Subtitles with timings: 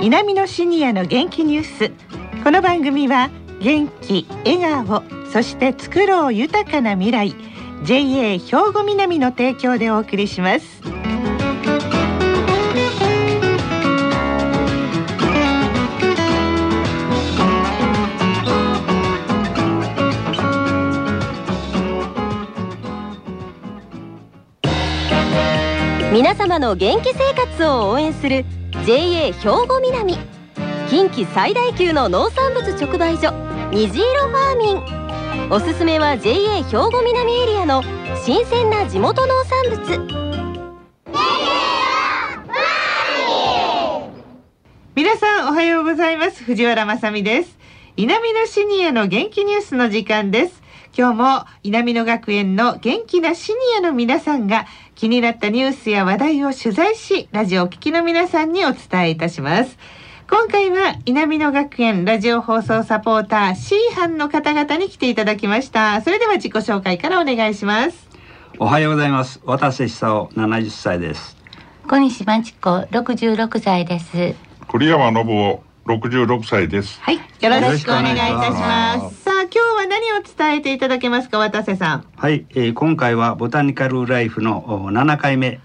[0.00, 1.92] 南のシニアの元気ニュース。
[2.42, 3.28] この番組は
[3.60, 7.34] 元気笑顔そして作ろう豊かな未来。
[7.84, 8.38] JA 兵
[8.72, 10.80] 庫南の提供でお送りします。
[26.10, 28.46] 皆様の元気生活を応援する
[28.86, 29.32] JA 兵
[29.68, 30.16] 庫南。
[30.88, 33.30] 近畿最大級の農産物直売所
[33.70, 35.52] 虹色ファーミン。
[35.52, 37.82] おすすめは JA 兵庫南エリアの
[38.24, 40.30] 新鮮な地元農産物。
[44.94, 46.42] 皆さんおはようございます。
[46.42, 47.58] 藤原まさです。
[47.96, 50.62] 南のシニアの元気ニュースの時間です。
[50.96, 54.66] 今日も南野学園の元気なシニアの皆さんが
[55.00, 59.78] 気になったニュースや話題を取材し、ラジオを聴きの皆さんにお伝えいたします。
[60.28, 66.02] 今回は南野学園ラジオ放送サポーター C 班の方々に来ていただきました。
[66.02, 68.10] それでは自己紹介からお願いします。
[68.58, 69.40] おはようございます。
[69.46, 71.34] 渡瀬久夫70歳です。
[71.88, 74.34] 小西真知子66歳です。
[74.68, 77.00] 栗山信夫66歳です。
[77.00, 79.19] はい、よろしくお願いいたします。
[79.90, 82.04] 何を伝えていただけますか、渡瀬さん。
[82.14, 85.58] はい、えー、今回はボタニカルライフの7回目。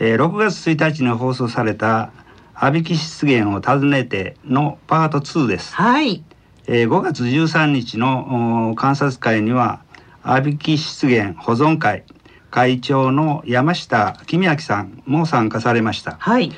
[0.00, 2.10] えー、6月1日に放送された
[2.54, 5.72] 阿ビキ湿原を訪ねてのパート2です。
[5.76, 6.24] はい。
[6.66, 9.80] えー、5月13日の観察会には
[10.24, 12.02] 阿ビキ湿原保存会
[12.50, 16.16] 会長の山下公明さんも参加されました。
[16.18, 16.50] はい。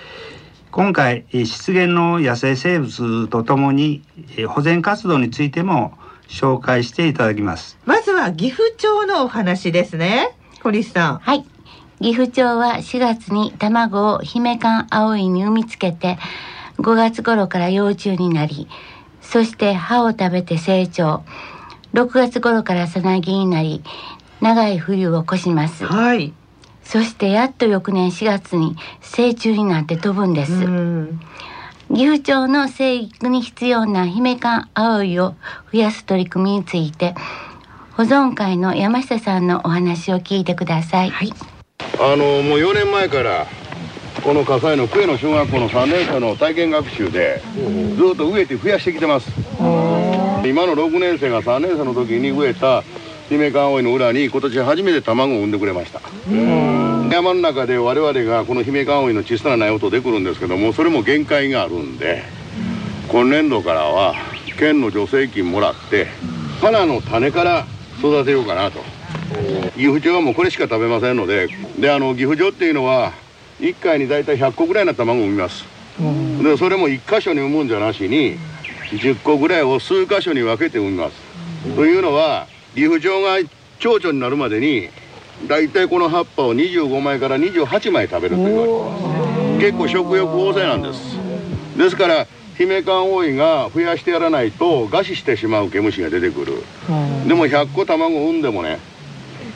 [0.71, 4.01] 今回湿原の野生生物とともに
[4.47, 5.93] 保全活動についても
[6.29, 7.79] 紹介していただきます。
[7.85, 10.37] まずは岐阜町のお話ですね。
[10.63, 11.19] 堀さん。
[11.19, 11.45] はい。
[12.01, 16.19] 岐阜町は4月に卵を姫館葵に産みつけて
[16.79, 18.69] 5月頃から幼虫になり
[19.21, 21.25] そして葉を食べて成長。
[21.95, 23.83] 6月頃からさなぎになり
[24.41, 25.85] 長い冬を越します。
[25.85, 26.33] はい。
[26.83, 30.53] そしてやっと翌年4月に成虫になって飛ぶんです。
[31.91, 35.35] 岐阜町の生育に必要な姫館葵を
[35.73, 37.15] 増やす取り組みについて
[37.93, 41.11] 保存会の山下さんのお話を聞いてください。
[41.11, 41.33] はい、
[41.99, 43.47] あのもう4年前から
[44.23, 47.43] この葛西の久江の小学校の3年生の体験学習で
[47.97, 49.31] ずっと植えて増やしてきてます。
[50.47, 52.85] 今の6年生が3年生の時に植えた
[53.29, 56.01] 姫川葵の裏に今年初めて卵を産んでくれました
[57.11, 62.23] 山の中で我々がこの姫川葵の小さな苗音でくるんですけどもそれも限界があるんで
[63.09, 64.15] 今年度からは
[64.59, 66.07] 県の助成金もらって
[66.61, 67.67] 花の種から
[67.99, 68.81] 育てようかなと。
[69.77, 71.49] 岐阜町はもうこれしか食べませんので
[71.79, 73.13] であの岐阜町っていうのは
[73.61, 75.65] 1回に大体100個ぐらいの卵を産みます。
[76.43, 78.39] でそれも1箇所に産むんじゃなしに
[78.91, 81.15] 10個ぐらいを数箇所に分けて産みます。
[81.77, 83.39] というのは岐阜町が
[83.79, 84.89] 蝶々になるまでに
[85.47, 91.17] 大体この葉っぱを25枚から28枚食べると言われて結構食欲旺盛なんです。
[91.77, 92.27] ですから
[92.57, 96.65] 姫缶多いが増やしてやらないと餓死してしまう毛虫が出てくる。
[97.27, 98.79] でも100個卵を産んでもね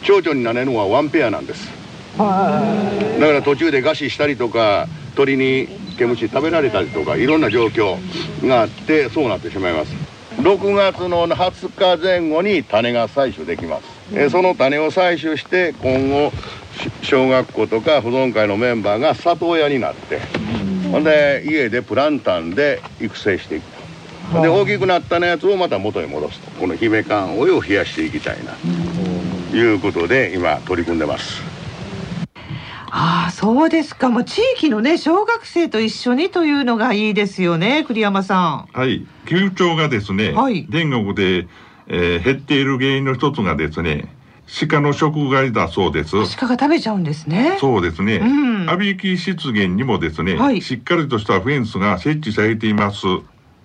[0.03, 1.69] 蝶々になれるのはワンペアなんです。
[2.16, 7.97] だから途中で餓死したりとか鳥に毛虫食べられたりとかいろんな状況
[8.47, 9.92] があってそうなってしまいます。
[10.38, 13.84] 6月の20日前後に種が採取できます、
[14.15, 16.33] えその種を採取して今後
[17.03, 20.21] 小学校とか保存会のメンバーが里親になって
[20.91, 23.65] ほんで家でプランタンで育成していく。
[24.33, 26.51] とで大きくなったやつをまた元に戻すと。
[26.53, 28.53] この姫缶お湯を冷やしていきたいな。
[29.51, 31.43] ということで今取り組んでます。
[32.95, 34.11] ああそうですか。
[34.11, 38.69] もう地域のね小学生と一緒にというのがいいですよね栗山さん。
[38.73, 39.07] はい。
[39.27, 41.47] 球長がですね、はい、全国で、
[41.92, 44.08] えー、減っている原因の一つがですね
[44.69, 46.16] 鹿の食害だそうです。
[46.36, 47.56] 鹿が食べちゃうんですね。
[47.60, 53.06] そうですね、うん、阿ビキ湿原にもですね、はい、しっかりとしたフェンスが設置されています、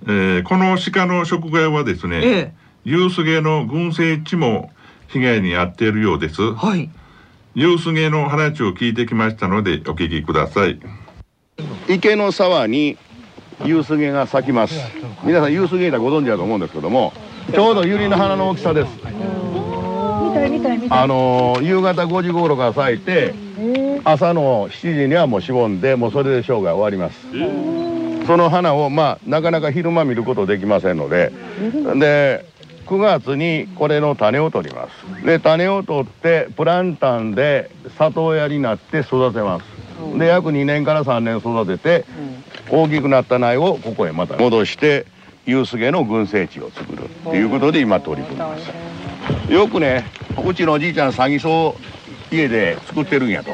[0.03, 2.53] えー、この鹿の食害はですね、ええ、
[2.83, 4.71] ユースゲの群生地も
[5.07, 6.41] 被害に遭っているようです。
[6.41, 6.89] はい。
[7.55, 10.79] ユースゲの話を聞いてきましたのでお聞きください。
[11.87, 12.97] 池の沢に
[13.65, 14.75] ユースゲが咲きます。
[15.23, 17.13] 皆さんユースゲータご存知だと思うんですけども
[17.51, 18.89] ちょうどユリの花の大きさです。
[20.89, 23.33] あの夕方5時頃から咲いて
[24.03, 27.27] 朝の7時にはもうしぼんでもうそれで生涯終わります。
[28.25, 31.31] その花をまあなかなか昼間見ることできませんので
[31.99, 32.45] で
[32.85, 35.25] 9月にこれの種を取ります。
[35.25, 39.65] で種を取ってプランタンで里親になって育てます。
[40.17, 42.05] で約2年から3年育てて
[42.69, 45.05] 大きくなった苗をここへまた戻して
[45.47, 49.51] ユースゲの群生地を作るっていうことで今取り組んでます。
[49.51, 50.05] よくね
[50.45, 51.79] うちのおじいちゃん詐欺草
[52.35, 53.51] 家で作ってるんやと。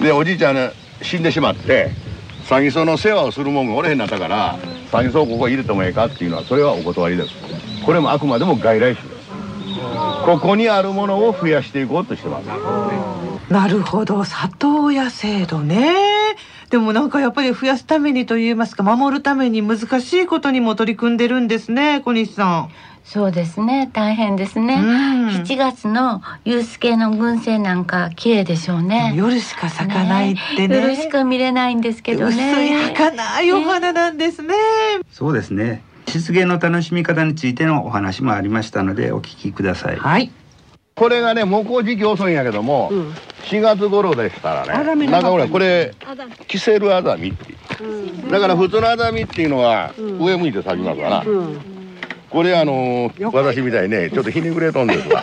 [0.00, 0.70] でおじいちゃん、ね、
[1.02, 1.90] 死んでしまって
[2.44, 4.56] 詐欺草の世話をするもんがおれへんなったから
[4.92, 7.34] 詐欺草をここ入れてもええかっていうのはそれはお断りです。
[7.84, 9.26] これもあくまでも外来種です。
[10.24, 13.15] ここにあるものを増やしていこうとしてます。
[13.48, 15.94] なるほど里親制度ね。
[16.70, 22.70] でもなんかやっぱり増やすためにといいますか守るために難しいことにも取り組んでるんですね小西さん。
[23.04, 23.88] そうですね。
[23.92, 29.12] 大変ですね、うん、7月のユース系の群生なんか綺麗でしょうね。
[29.14, 32.52] 夜しか咲かないってね、ね、夜しか見れないんですけどね。
[32.52, 34.54] 薄い儚いお花なんですね、ね、
[35.12, 35.84] そうですね。
[36.08, 39.96] 湿原の楽しみ方についてのお話もありましたのでお聞きください。
[39.96, 40.32] はい
[40.96, 43.10] これがね木工時期遅いんやけども、うん、
[43.44, 45.94] 4月頃でしたらねなんかほらこれ
[46.48, 47.54] キセルアザミって
[48.30, 51.60] だから普通のアザミっていうのは上向いて咲きますから、うん。
[52.30, 55.22] これあのー、私みたいねちょっとひねくれとんですわ。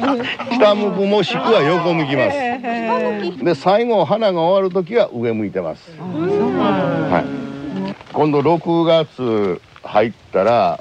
[0.50, 3.44] 下向くもしくは横向きます。
[3.44, 5.90] で最後花が終わる時は上向いてます。
[6.00, 7.94] はい。
[8.14, 10.80] 今度6月入ったら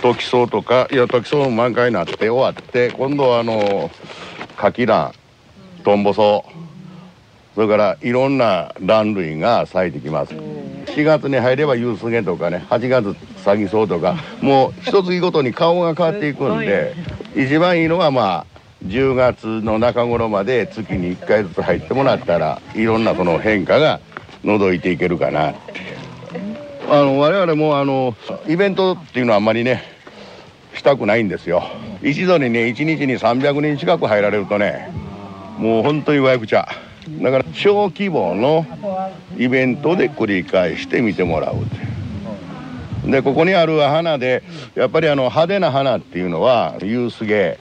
[0.00, 3.90] トキソウとかいやトキソウ満開になって終わって今度はあの
[4.56, 5.12] カキラ
[5.78, 10.32] ントンボソウそれからいろんな卵類が咲いてきます。
[10.32, 13.14] 4月に入ればユースゲとかね8月
[13.44, 16.94] サギソウとかもう一月ごとに顔が変わっていくんで
[17.36, 18.46] 一番いいのはまあ
[18.86, 24.00] 10月の中頃まで月に1回ずつ入ってもらったらいろんなその変化が
[24.44, 25.60] 覗いていけるかなって
[26.88, 28.16] あの我々もあの
[28.48, 29.89] イベントっていうのはあんまりね
[30.74, 31.62] したくないんですよ。
[32.02, 34.92] 一度にね1日に300人近く入られるとね
[35.58, 36.68] もう本当にわやくちゃ。
[37.20, 38.66] だから小規模の
[39.36, 44.44] イベントで繰り返して見てもらうでここにある花で
[44.74, 47.58] やっぱりあの派手な花っていうのはユースゲ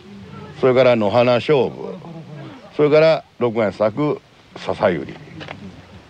[0.60, 1.96] それから野花勝負
[2.76, 4.22] それから6月咲く
[4.58, 5.14] 笹百合。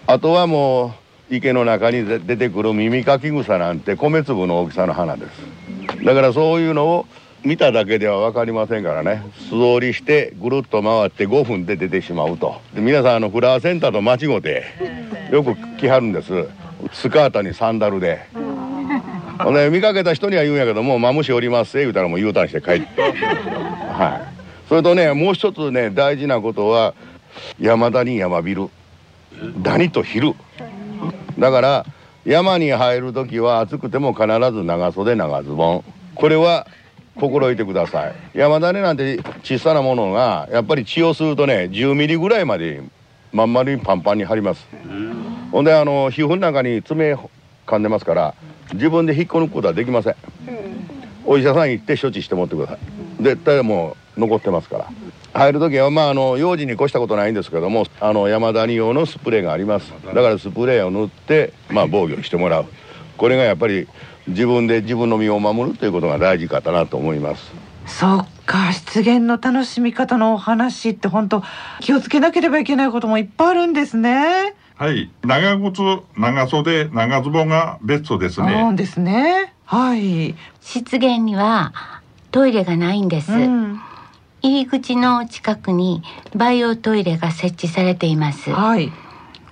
[0.07, 0.91] あとはもう
[1.29, 6.03] 池の中に出てくる耳かき草なんて米粒の大きさの花です。
[6.03, 7.05] だからそういうのを
[7.43, 9.23] 見ただけでは分かりませんからね。
[9.49, 12.59] 素通りしてぐるっと回って5分で出てしまうと。
[12.73, 14.65] で皆さんあのフラワーセンターと間違うて
[15.31, 16.47] よく来はるんです。
[16.91, 18.21] スカートにサンダルで。
[19.39, 23.01] ほんで見かけた人には言うんやけども「マムシおります」言うたらもう U ターンして帰って。
[23.01, 24.67] はい。
[24.67, 26.93] それとねもう一つね大事なことは
[27.59, 28.69] 山田に山ビル。
[29.61, 30.33] ダニと昼
[31.39, 31.85] だから
[32.25, 35.83] 山に入る時は暑くても必ず長袖長ズボン。
[36.15, 36.67] これは
[37.15, 38.15] 心得てください。
[38.33, 42.81] 山種なんて小さなものがやっぱり血を吸うとね10ミリぐらいまで
[43.31, 44.67] まん丸にパンパンに張ります。
[45.51, 47.15] ほんであの皮膚の中に爪
[47.65, 48.35] 噛んでますから
[48.73, 50.15] 自分で引っこ抜くことはできません。
[51.25, 53.23] お医者さん行って処置して持ってください。
[53.23, 54.87] 絶対もう残ってますから。
[55.33, 59.91] 入る時はまああの用心に越したことないんですけどもあの山谷用のスプレーがあります。
[60.05, 62.65] だからスプレーを塗ってまあ防御してもらう。
[63.17, 63.87] これがやっぱり
[64.27, 67.51] 自分で自分の身を守るということが大事かなと思います。
[67.85, 71.43] そっか湿原の楽しみ方のお話って本当
[71.79, 74.53] 気をつけなければいけないこともいっぱいあるんですね。
[74.75, 75.11] はい。
[75.23, 75.81] 長靴
[76.15, 78.57] 長袖長ズボンがベストですね。
[78.61, 79.53] そうですね。
[79.65, 80.35] はい。
[80.61, 81.73] 湿原には
[82.31, 83.81] トイレがないんです、うん、
[84.41, 86.01] 入り口の近くに
[86.35, 88.91] 培養トイレが設置されていますはい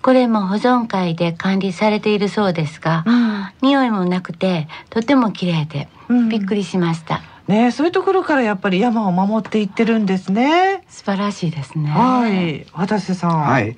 [0.02, 5.90] これも保存会で管理されているそうですが、うん、匂いもなくてとても綺麗で、
[6.30, 7.22] びっくりしました。
[7.48, 10.84] ね、そういうところからやっぱり山を守っていってるんですね。
[10.88, 11.90] 素晴らしいですね。
[11.90, 13.42] はい、渡瀬さん。
[13.42, 13.76] はい、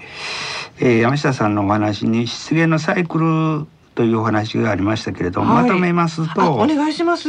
[0.79, 3.67] えー、山下さんのお話に湿原のサイクル
[3.99, 7.27] というお話がありましたけれども、はい、まとめますと、お願いします。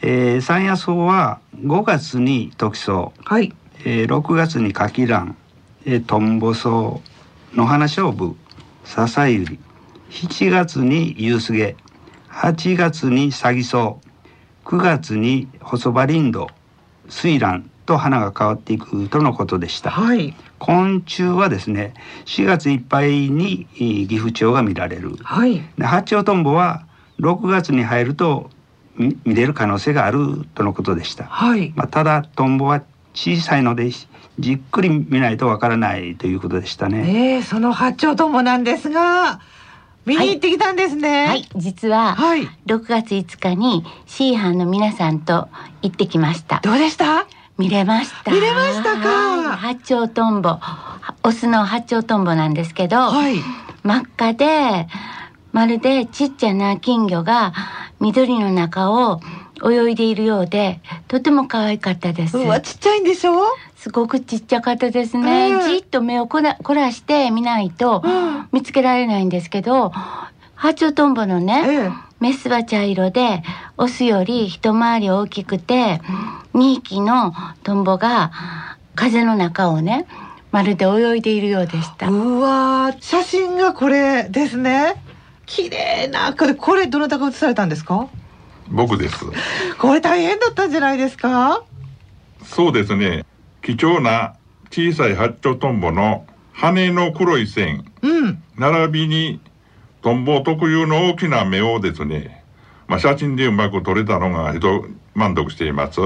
[0.00, 3.52] えー、山野草は5月にトキソウ、はい、
[3.84, 5.36] えー、6月にカキラン、
[5.84, 7.02] えー、トンボソ
[7.52, 8.36] ウ、野花勝負
[8.84, 9.58] 笹ゆり
[10.10, 11.74] 7月に夕すげ
[12.30, 13.98] 8月にサギソ
[14.64, 16.46] ウ9月に細葉林道。
[17.08, 21.94] 水蘭と花が変わっていくとのことでした、はい、昆虫はですね
[22.26, 26.86] 4月いっぱいに岐阜町が見られる、はい、で八丁トンボは
[27.20, 28.50] 6月に入ると
[28.96, 31.72] 見れる可能性があるとのことでした、はい。
[31.76, 33.90] まあ、ただトンボは小さいので
[34.38, 37.36] じっくり見ないとわからないということでしたね。
[37.36, 39.40] えー、その八丁ともなんですが。
[40.06, 41.08] 見に行ってきたんですね。
[41.08, 45.48] はい、はい、実は、はい、6月5日に C 班の皆さんと
[45.80, 46.60] 行ってきました。
[46.62, 47.26] どうでした？
[47.58, 48.32] 見れました。
[48.32, 49.56] 見れましたか？
[49.56, 50.58] 八丁トンボ、
[51.22, 53.36] オスの八丁トンボなんですけど、はい、
[53.82, 54.88] 真っ赤で
[55.52, 57.52] まるでちっちゃな金魚が
[58.00, 59.20] 緑の中を
[59.64, 62.36] 泳いでいるようでとても可愛かったです。
[62.36, 63.34] うわちっちゃいんでしょ？
[63.76, 68.02] すごくちっちゃかったですね、えー、じっと目をこら凝らして見ないと
[68.50, 71.92] 見つけられないんですけどハチョウトンボのね、えー、
[72.24, 73.42] メスは茶色で
[73.76, 76.00] オスより一回り大きくて
[76.54, 78.32] 2匹のトンボが
[78.94, 80.06] 風の中をね
[80.50, 82.08] まるで泳いでいるようでした。
[82.08, 85.02] うわ写真がこれですね。
[85.44, 88.08] 綺麗なこれこれどなたが写されたんですか？
[88.70, 89.26] 僕です。
[89.78, 91.62] これ大変だったんじゃないですか？
[92.42, 93.26] そうですね。
[93.60, 94.36] 貴重な
[94.70, 99.42] 小さい八丁トンボの羽の黒い線、うん、並びに
[100.04, 102.44] トンボ特有の大きな目をですね、
[102.86, 104.84] まあ、写真でうまく撮れたのが人
[105.14, 105.98] 満足しています。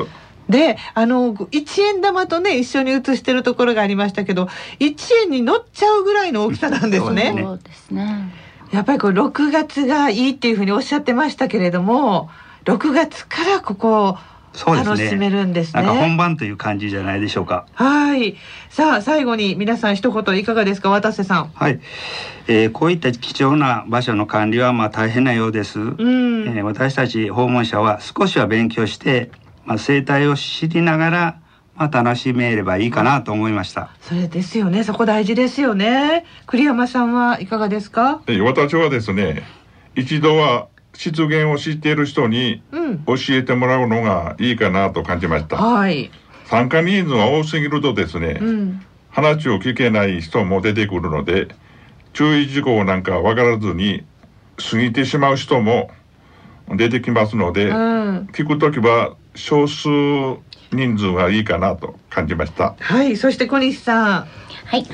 [0.48, 7.34] であの1円玉とね一緒に写してるところがありましたけど1円に乗っちゃうぐらいの大きさなんですね。
[7.36, 8.32] そうですね
[8.70, 12.30] やっぱりこう6月がいいっていうふうにおっしゃってましたけれども
[12.66, 14.16] 6月からここ
[14.54, 15.82] 楽しめるんですね。
[15.82, 17.66] なんか本番という感じじゃないでしょうか。
[17.74, 18.36] はい。
[18.70, 21.50] さあ最後に皆さん一言いかがですか渡瀬さん。
[21.54, 21.80] はい。
[22.46, 25.80] えー、こういった貴重な場所の管理はまあ大変なようです。
[25.80, 29.30] うん、えー、私たち訪問者は少しは勉強して、
[29.64, 31.40] まあ、生態を知りながら
[31.76, 33.90] まあ、楽しめればいいかなと思いました。
[34.00, 34.82] それですよね。
[34.82, 36.24] そこ大事ですよね。
[36.46, 38.20] 栗山さんはいかがですか？
[38.26, 39.44] 私はですね、
[39.94, 42.62] 一度は湿原を知っている人に
[43.06, 45.56] 教えてもらうのがいいかなと感じました。
[45.56, 46.10] はい。
[46.46, 51.48] 参加人数が多すぎるとですね、うん、話を聞けない人も出てくるので、
[52.14, 54.04] 注意事項なんか分からずに
[54.56, 55.90] 過ぎてしまう人も
[56.68, 59.88] 出てきますので、うん、聞くときは少数
[60.72, 62.74] 人数がいいかなと感じました。
[62.80, 64.28] はい、そして小西さん。
[64.66, 64.84] はい。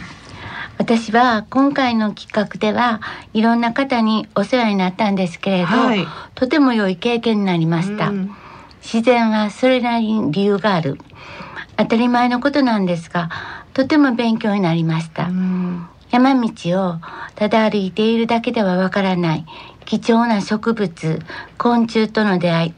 [0.79, 3.01] 私は今回の企画では
[3.33, 8.31] いろんな方にお世話になったんですけれど、はい、とても良い経験になりました、うん、
[8.83, 10.99] 自然はそれなりに理由がある。
[11.77, 13.31] 当たり前のことなんですが
[13.73, 16.49] とても勉強になりました、うん、山道
[16.81, 17.01] を
[17.35, 19.47] ただ歩いているだけではわからない
[19.85, 21.21] 貴重な植物
[21.59, 22.75] 昆虫との出会い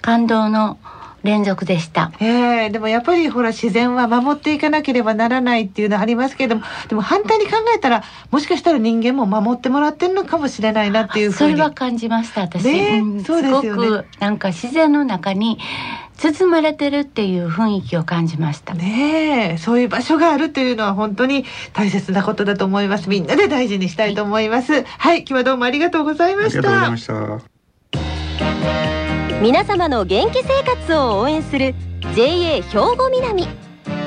[0.00, 0.78] 感動の
[1.22, 2.12] 連続でした。
[2.20, 12.64] ええでもやっぱりほら自然は守っていかなければならないっていうのはありますけれども、でも反対に考えたらもしかしたら人間も守ってもらってるのかもしれないなっていうそれは感じました私。
[12.64, 13.62] ね、うん、そうですよね。
[13.62, 15.58] すごくなんか自然の中に
[16.16, 18.74] 包まれてるっていう雰囲気を感じました。
[18.74, 23.08] ねそういう場所があるというのは本当に大切なことだと思います。
[23.08, 26.58] みんなで大事にしたいと思います、はい、はい、今日はどうもありがとうございました。
[26.58, 27.06] ありがとうございまし
[27.46, 27.51] た
[29.42, 31.74] 皆様の元気生活を応援する
[32.14, 33.48] JA 兵庫南。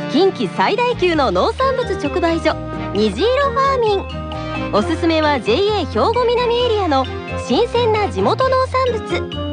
[0.09, 2.55] 近畿最大級の農産物直売所
[2.93, 4.73] 虹色ファーミン。
[4.73, 7.05] おすすめは JA 兵庫南エリアの
[7.45, 9.45] 新鮮な地元農産物。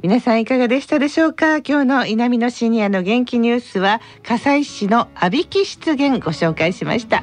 [0.00, 1.58] 皆さんいかがでしたでしょうか？
[1.58, 7.22] 今日の南のシニアの元気ニュースは笠井市の阿ビき湿原ご紹介しました。